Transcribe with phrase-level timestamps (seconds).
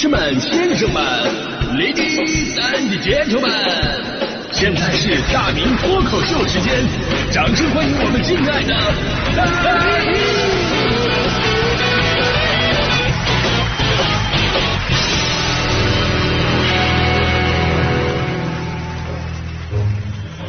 [0.00, 1.04] 士们、先生们
[1.76, 4.00] ，Ladies and Gentlemen，
[4.50, 6.72] 现在是大明脱口秀时间，
[7.30, 8.72] 掌声欢迎我们敬爱的
[9.36, 9.74] 大
[10.06, 10.16] 明！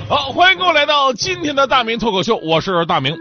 [0.08, 3.18] 好，欢迎各位来到今天的大明脱口秀，我是大明。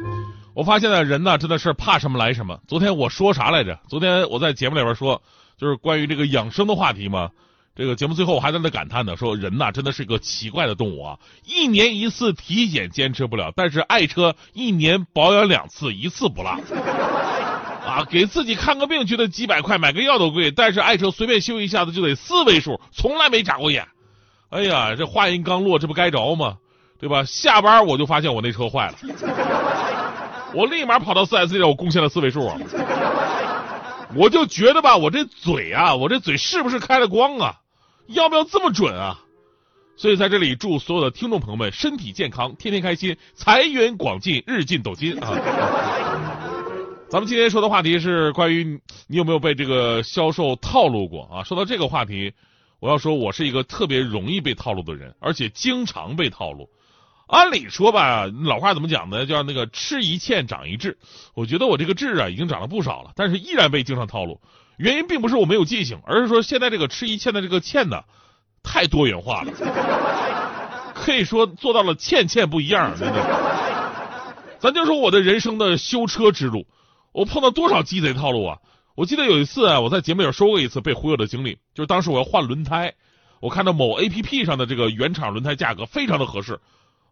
[0.55, 2.57] 我发现呢，人呢真的是怕什么来什么。
[2.69, 3.77] 昨天我说啥来着？
[3.89, 5.21] 昨天我在节目里边说，
[5.61, 7.30] 就是关于这个养生的话题嘛。
[7.77, 11.18] 这个节目最后我还在那感叹呢，说人呐真的是个奇怪的动物啊！
[11.46, 16.51] 一年一次体检坚持不了，但是爱车一年保养两次，一次不落。
[17.87, 23.87] 啊，给自己看个病觉得几百块买个药都贵，但是爱车随便修一下子就得四位数，从来没眨过眼。
[24.51, 26.56] 哎呀，这话音刚落，这不该着吗？
[26.98, 27.24] 对吧？
[27.24, 28.95] 下班我就发现我那车坏了，
[30.54, 32.59] 我立马跑到四 S 店，我贡献了四位数啊！
[34.14, 37.60] 我就觉得吧，我这嘴啊，我这嘴是不是开了光啊？
[38.06, 39.21] 要不要这么准啊？
[39.96, 45.30] 所以在这里祝所有的听众朋友们身体健康，天天开心，财源广进，日进斗金啊！
[47.10, 51.45] 咱们今天说的话题是关于你有没有被这个销售套路过啊？
[51.45, 52.32] 说到这个话题，
[52.80, 56.68] 我要说我是一个特别容易被套路的人，而且经常被套路。
[57.30, 59.24] 按理说吧，老话怎么讲呢？
[59.24, 60.98] 叫那个吃一堑长一智。
[61.34, 64.41] 我觉得我这个智啊已经长了不少了，但是依然被经常套路。
[64.76, 68.03] 原因并不是我没有记性，而是说现在这个吃一堑的这个堑呢，
[68.64, 69.53] 太多元化了，
[70.94, 72.98] 可以说做到了堑堑不一样。
[72.98, 76.66] 真的，咱就说我的人生的修车之路，
[77.12, 78.58] 我碰到多少鸡贼套路啊！
[78.97, 82.94] 我记得有一次啊，我在节目里说过一次被忽悠的经历，就是当时我要换轮胎，
[83.41, 86.58] 我看到某 A P P 上的这个原厂轮胎价格非常的合适。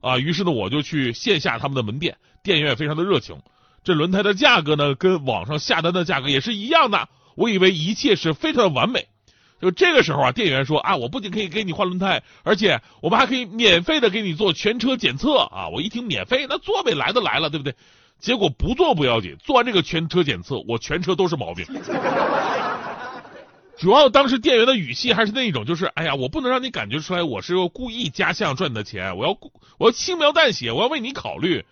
[0.01, 3.37] 啊，于是呢，我就去线下他们的门店，店员也非常的热情。
[3.85, 7.09] 这轮胎的价格呢，跟网上下单的价格也是一样的。
[7.37, 9.07] 我以为一切是非常的完美。
[9.61, 15.69] 就这个时候啊，店员说啊，我不仅可以给你换轮胎，而且我们还可以免费的给你做全车检测啊。
[15.69, 17.75] 我一听免费，那做呗，来都来了，对不对？
[18.21, 21.67] 结果不做不要紧，做完这个全车检测，我全车都是毛病。
[23.79, 29.37] 主要当时店员的语气还是那一种，就是哎呀，我不能让你感觉出来我是故意加项赚你的钱，我要
[29.79, 31.65] 我要轻描淡写，我要为你考虑。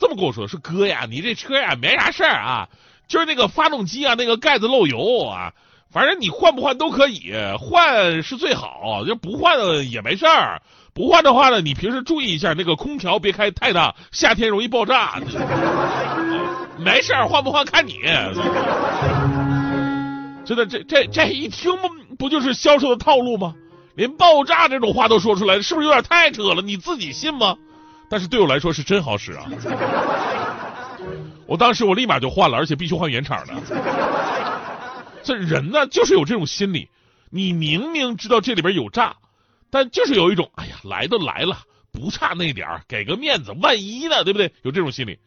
[0.00, 2.68] 这么跟我说，说哥呀，你这车呀没啥事儿啊，
[3.06, 5.52] 就是那个发动机啊那个盖子漏油啊，
[5.90, 10.62] 反正你换不换都可以，换是最好，就不换也没事儿。
[10.94, 15.20] 不换的话呢，你平时注意一下那个空调别开太大，夏天容易爆炸。
[16.78, 17.98] 没事儿，换不换看你。
[20.54, 21.72] 真的，这这这一听
[22.18, 23.54] 不就是销售的套路吗？
[23.94, 26.62] 连爆炸这种话都说出来，是不是有点太扯了？
[26.62, 27.56] 你自己信吗？
[28.08, 29.46] 但是对我来说是真好使啊！
[31.46, 33.54] 我当时我立马就换了，而且必须换原厂的。
[35.22, 36.88] 这人呢，就是有这种心理，
[37.30, 39.16] 你明明知道这里边有诈，
[39.70, 41.58] 但就是有一种，哎呀，来都来了，
[41.90, 44.52] 不差那点儿，给个面子，万一呢，对不对？
[44.62, 45.18] 有这种心理。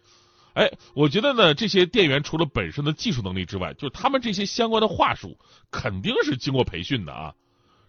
[0.56, 5.38] 哎，我觉得呢，这些店员除了本身的技术能力之外，就是他们这些相关的话术，
[5.70, 7.34] 肯定是经过培训的啊！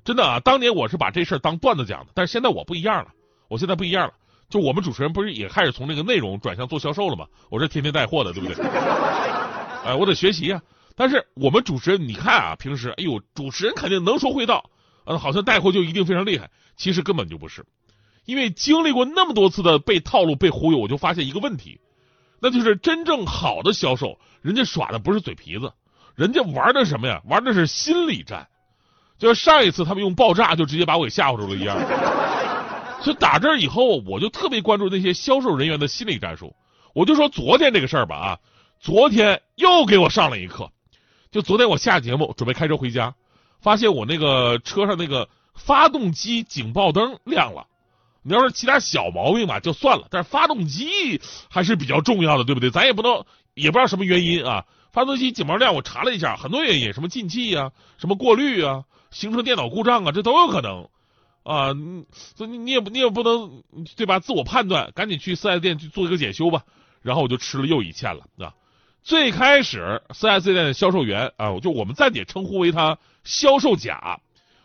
[0.04, 3.12] 真的啊，当年我是把这事儿当段子讲的，但是现在我不一样了，
[3.48, 4.14] 我现在不一样了。
[4.48, 7.26] 就我们主持人不是也开始从这个内容转向做销售了吗？
[7.50, 8.66] 我是天天带货的，对不对？
[9.86, 10.60] 哎，我得学习啊！
[10.96, 14.70] 但是我们主持人，你看啊，平时哎呦，主持人肯定能说会道，
[15.04, 17.64] 嗯，好像带货就一定非常厉害，其实根本就不是。
[18.24, 21.80] 因为经历过那么多次的被套路、被忽悠，我就发现一个问题。
[22.40, 25.72] 那就是真正好的销售，人家耍的不是嘴皮子，
[26.14, 27.22] 人家玩的什么呀？
[27.28, 28.48] 玩的是心理战。
[29.18, 31.78] 就像上一次他们用爆炸就直接把我给吓唬住了一样。
[33.02, 36.54] 所以打这以后，我就特别关注那些销售人员的心理战术。
[36.94, 38.38] 我就说昨天这个事儿吧啊，
[38.80, 40.70] 昨天又给我上了一课。
[41.30, 43.14] 就昨天我下节目准备开车回家，
[43.60, 47.66] 发现我那个车上那个发动机警报灯亮了。
[48.26, 52.70] 你要是其他小毛病吧，就算了，但是发动机还是比较重要的，对不对？
[52.70, 54.64] 咱也不能也不知道什么原因啊。
[54.92, 60.88] 发动机警报亮，我查了一下，很多原因，什么进气啊，什么过滤啊，行车电脑故障啊，这都有可能
[61.44, 61.72] 啊。
[62.34, 63.62] 所以你也不你也不能
[63.94, 64.18] 对吧？
[64.18, 66.62] 自我判断，赶紧去四 S 店去做一个检修吧。
[67.02, 68.54] 然后我就吃了又一堑了啊。
[69.04, 74.18] 最开始四 S 店的销售员啊，就我们暂且称呼为他销售甲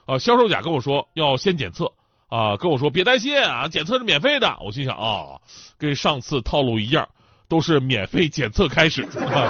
[0.07, 1.93] 啊，销售甲跟我说要先检测。
[2.31, 4.57] 啊，跟我说别担心啊，检测是免费的。
[4.61, 5.41] 我心想啊，
[5.77, 7.09] 跟上次套路一样，
[7.49, 9.05] 都是免费检测开始，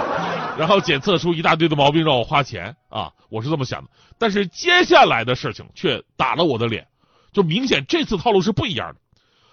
[0.58, 3.88] 然后检测出一大堆的毛病让我花钱啊，我是这么想的。
[4.18, 6.88] 但是接下来的事情却打了我的脸，
[7.32, 8.96] 就明显这次套路是不一样的。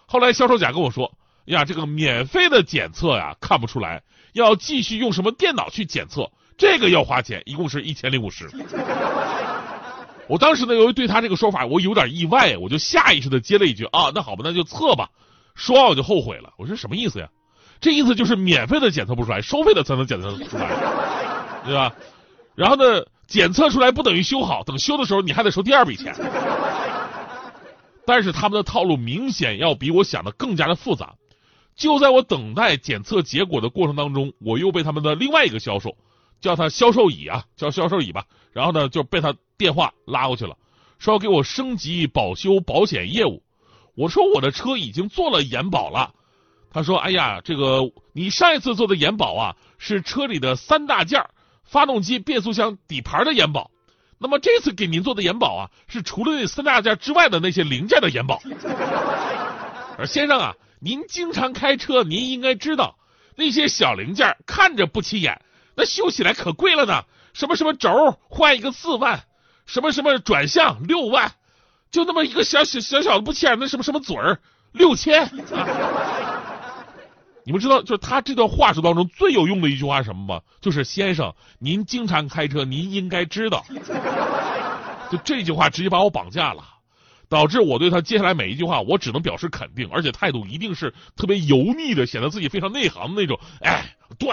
[0.07, 1.15] 后来销售甲跟我说
[1.45, 4.01] 呀，这个免费的检测呀看不出来，
[4.33, 8.49] 要继续用什么电脑去检测，这个要花钱，一共是一千零五十。
[10.29, 15.09] 我当时呢，由于对他这个说法我有点意外，我就下意识的接了一句啊，那好吧，那就测吧。
[15.55, 17.27] 说完我就后悔了，我说什么意思呀？
[17.81, 20.69] 这意思就是免费的检测不出来，收费的才能检测出来，
[21.65, 21.91] 对吧？
[22.53, 26.15] 然后呢，检测出来不等于修好，等修的时候你还得收第二笔钱。
[28.05, 31.15] 但是他们的套路明显要比我想的更加的复杂。
[31.75, 35.95] 就在我等待检测结果的过程当中，我又被他们的另外一个销售，
[36.41, 38.25] 叫他销售乙啊，叫销售乙吧。
[38.51, 40.57] 然后呢，就被他电话拉过去了，
[40.97, 43.43] 说要给我升级保修保险业务。
[43.95, 46.13] 我说我的车已经做了延保了。
[46.71, 47.81] 他说：“哎呀，这个
[48.13, 51.25] 你上一次做的延保啊，是车里的三大件
[51.63, 53.71] 发动机、变速箱、底盘的延保。
[54.17, 58.41] 那么这次给您做的延保啊，是除了那三大件之外的那些零件的延保。
[59.97, 62.97] 而先生啊。”您经常开车，您应该知道
[63.35, 65.41] 那些小零件看着不起眼，
[65.75, 67.03] 那修起来可贵了呢。
[67.33, 69.23] 什么什么轴换一个四万，
[69.65, 71.31] 什么什么转向六万，
[71.91, 74.39] 就那么一个小小小小的不起眼的什么什么嘴儿
[74.71, 75.29] 六千。
[77.45, 80.41] 你们知道，就是他这段话术当中最有用的一句话什么吗？
[80.59, 83.65] 就是先生，您经常开车，您应该知道。
[85.09, 86.63] 就这句话直接把我绑架了。
[87.29, 93.39] 导致我对他接下来每一句话，我只能表示肯定，而且态度一定是特别油腻的，显得自己非常内行的那种。
[93.61, 94.29] 哎，对，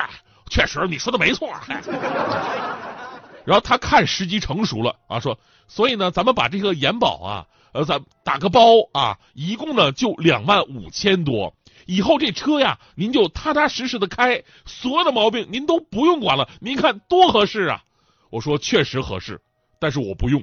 [0.50, 1.48] 确实你说的没错。
[3.44, 5.38] 然后他看时机成熟了啊，说，
[5.68, 8.60] 所以呢，咱们把这个延保啊，呃，咱打个包
[8.92, 11.54] 啊，一共呢就两万五千多，
[11.86, 17.84] 以后这车呀，您就踏踏实实的开，所有的毛病您都不用管了，您看多合适啊！
[18.30, 19.40] 我说确实合适，
[19.78, 20.42] 但是我不用。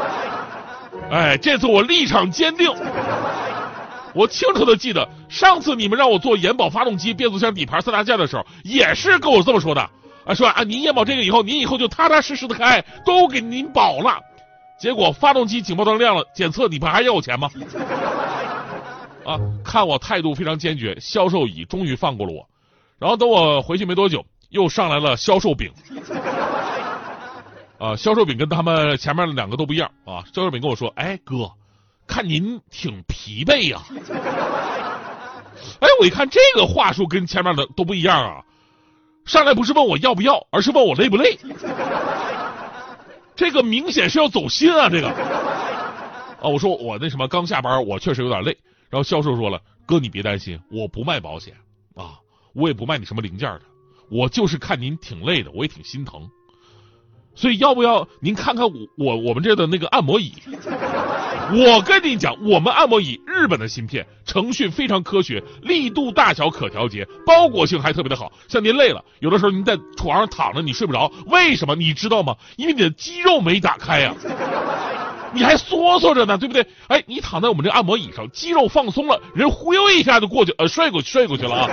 [1.12, 2.74] 哎，这次我立场坚定。
[4.16, 9.90] 我清楚的记得，上次你们让我做延保发动机、变速箱、底盘三大件的时候，也是跟我这么说的
[10.24, 14.18] 啊，说啊，您延保这个以后，您以后就踏踏实实的开，都给您保了。
[14.80, 17.50] 结果发动机警报灯亮了，检测你不还要我钱吗？
[19.26, 22.48] 啊，看我态度非常坚决，销售乙终于放过了我。
[22.98, 25.70] 然后等我回去没多久，又上来了销售丙。
[27.78, 30.24] 啊，销售丙跟他们前面的两个都不一样啊。
[30.32, 31.50] 销售丙跟我说：“哎，哥，
[32.06, 33.82] 看您挺疲惫呀。”
[35.80, 38.42] 哎，我一看这个话术跟前面的都不一样啊。
[39.24, 41.38] 上来不是问我要不要，而是问我累不累。
[43.34, 45.08] 这个明显是要走心啊，这个。
[45.08, 48.56] 啊，我说我那什么刚下班，我确实有点累。
[48.88, 51.54] 然后销售说了：“哥，你别担心，我不卖保险
[51.96, 52.20] 啊，
[52.54, 53.62] 我也不卖你什么零件的，
[54.08, 56.30] 我就是看您挺累的，我也挺心疼。”
[57.34, 60.32] 所以要不要您看看我我我们这的那个按摩椅？
[61.52, 68.32] 我跟你讲，我们按摩椅日本的芯片，程序非常科学，力度大小可调节，包裹性还特别的好。
[68.48, 72.34] 像您累了，有的时候您在床上躺着，你睡不着，为什么你知道吗？
[72.56, 74.12] 因为你的肌肉没打开呀，
[75.32, 76.66] 你还缩缩着呢，对不对？
[76.88, 81.70] 哎，你躺在我们这按摩椅上，肌肉放松了，人忽悠一下就过去，呃，睡过去睡过去了啊。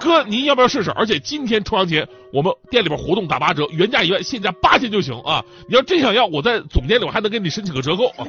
[0.00, 0.90] 哥，您要不要试试？
[0.92, 5.44] 而且今天重阳节，我们店里边活动打八折，原价一万，现价八千就行啊！
[5.68, 8.26] 你要真想要，我在总店里我还能给你申请个折扣啊！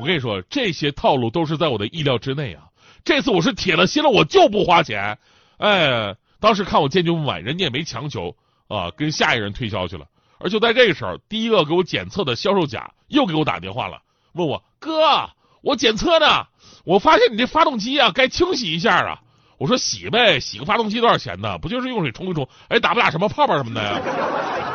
[0.00, 2.64] 我跟你说，这些套路都是在我的意料之内啊！
[3.04, 5.18] 这次我是铁了心了，我就不花钱。
[5.58, 8.34] 哎，当时看我坚决不买，人家也没强求
[8.68, 10.06] 啊，跟下一人推销去了。
[10.38, 15.30] 而就在这个时候，第一个给我检测的销售甲又给我打电话了，问我哥，
[15.62, 16.46] 我检测呢，
[16.84, 19.20] 我发现你这发动机啊，该清洗一下啊。
[19.58, 21.58] 我说洗呗，洗个发动机多少钱呢？
[21.58, 22.48] 不就是用水冲一冲？
[22.68, 24.00] 哎，打不打什么泡泡什么的呀？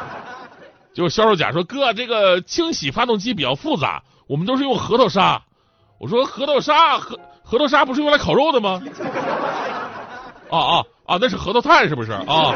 [0.94, 5.42] 就销售甲说：“哥，这个清洗发动机比较复杂，我们都是用核桃沙。”
[6.00, 8.82] 我说：“核桃沙，核核桃沙不是用来烤肉的吗？”
[10.52, 11.18] 啊啊啊！
[11.20, 12.54] 那是核桃炭是不是啊？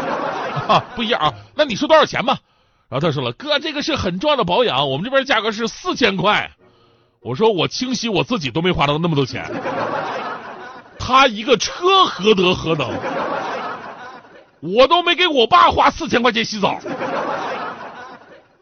[0.67, 1.33] 啊，不一样啊。
[1.55, 2.37] 那你说多少钱吧？
[2.89, 6.51] 然后他说了：“哥，这个是很重要的保养，我们这边价格是四千块。”
[7.21, 9.49] 我说：“我清洗我自己都没花到那么多钱。”
[11.07, 12.91] 他一个车何德何能？
[14.59, 16.77] 我都没给我爸花四千块钱洗澡，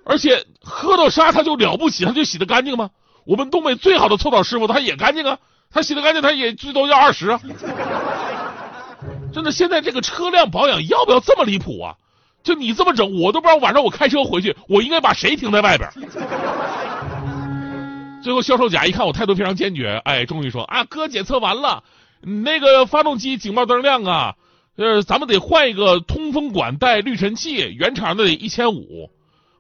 [0.06, 2.92] 而且喝到沙他就了不起，他就洗得干净吗？
[3.26, 5.40] 我们东北最好的搓澡师傅他也干净啊，
[5.72, 7.40] 他洗得干净他也最多要二十啊。
[9.34, 11.96] 真的，现在这个车辆保养要不要这么离谱啊？
[12.44, 15.90] 就你这么整，我都不知道晚上我开车回去，我应该把谁停在外边？
[18.22, 21.82] 最后销售甲一看我态度非常坚决，哎，终于说啊，哥检测完了。
[22.22, 24.36] 你那个发动机警报灯亮啊，
[24.76, 29.12] 呃，咱们得换一个通风管带滤尘器，原厂的得一千五，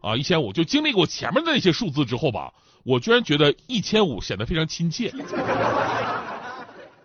[0.01, 0.51] 啊，一千五。
[0.53, 5.13] 就经历过前面的那些数字之后吧，我居然觉得一千五显得非常亲切，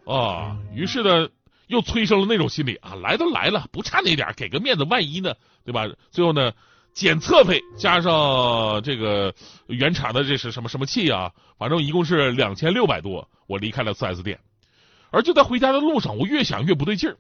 [0.07, 1.29] 啊，于是呢，
[1.67, 5.87] 又催生了那种心理啊，来都来了，不差那点，给个面子，万一呢，对吧？
[6.11, 6.53] 最后呢，
[6.95, 9.35] 检测费加上这个
[9.67, 13.29] 原厂的这是什么什么气啊，反正一共是两千六百多。
[13.47, 14.39] 我离开了 4S 店，
[15.11, 17.17] 而就在回家的路上，我越想越不对劲儿，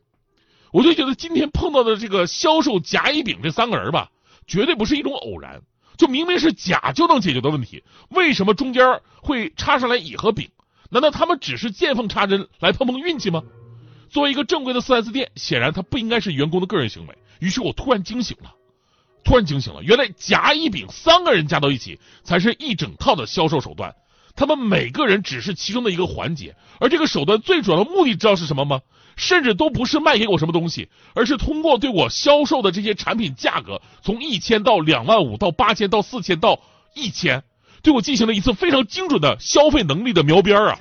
[0.72, 4.10] 我就觉得今天碰到的这个销售甲乙丙这三个人吧，
[4.46, 5.62] 绝对不是一种偶然。
[5.96, 10.48] 就明明是甲就能解决的问题，为什么中间会插上来乙和丙？
[10.88, 13.42] 难道他们只是见缝插针来碰碰运气吗？
[14.08, 17.16] 作为一个正规的 4S 店，显然它不应该是员工的个人行为。
[17.38, 18.54] 于是我突然惊醒了，
[19.22, 23.94] 突然惊醒了，原来甲乙丙三个人加到一起才是一整套的销售手段，
[24.36, 28.80] 他们每个人只是其中的一个环节，而这个手段最主要的目的知道是什么吗？
[29.16, 36.58] 甚至都不是卖给我什么东西，而是通过对我销售的这些产品价格从一千到两万五到八千到四千到
[36.94, 37.42] 一千，
[37.82, 40.78] 对我进行了一次非常精准的消费能力的描边啊！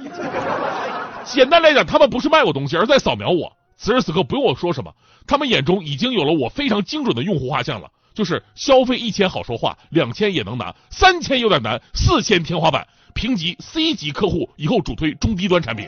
[1.26, 3.52] 简单来讲，他们不是卖我东西，而在扫描我。
[3.78, 4.94] 此时此刻不用我说什么，
[5.28, 15.88] 他们眼中已经有了我非常精准的用户画像了，就是消费一千好说话，两千也能拿，三千有点难，四千天花板，评级 C 级客户，以后主推中低端产品。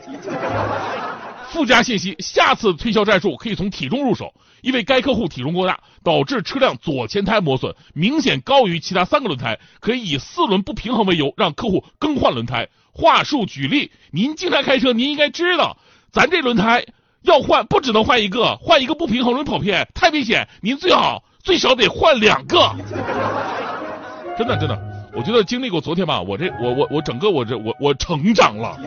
[1.50, 12.68] 附加信息：下次推销战术可以从体重入手，因为该客户体重过大，导致车辆左前胎磨损明显高于其他三个轮胎，可以以四轮不平衡为由让客户更换轮胎。
[12.94, 15.76] 话术举例：您经常开车，您应该知道，
[16.10, 16.86] 咱这轮胎
[17.20, 20.48] 要换不只能换一个，换一个不平衡容易跑偏，太危险。
[20.62, 22.74] 您最好最少得换两个。
[24.38, 28.78] 真 的真的，我觉得经历过昨天吧，我这我我我整个我这我我成长了。